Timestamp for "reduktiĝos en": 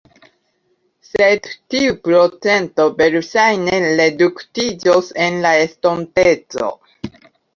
3.99-5.37